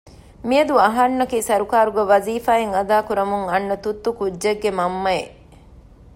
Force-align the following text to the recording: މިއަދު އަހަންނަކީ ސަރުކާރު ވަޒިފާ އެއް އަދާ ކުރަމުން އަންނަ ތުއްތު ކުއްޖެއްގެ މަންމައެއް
މިއަދު 0.47 0.73
އަހަންނަކީ 0.83 1.37
ސަރުކާރު 1.47 1.91
ވަޒިފާ 2.11 2.51
އެއް 2.57 2.73
އަދާ 2.77 2.97
ކުރަމުން 3.07 3.45
އަންނަ 3.51 3.75
ތުއްތު 3.83 4.09
ކުއްޖެއްގެ 4.19 4.69
މަންމައެއް 4.77 5.33